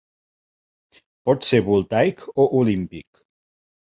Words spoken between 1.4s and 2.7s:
ser voltaic o